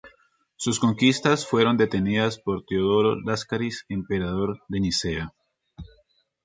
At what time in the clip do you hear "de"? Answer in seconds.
4.67-4.79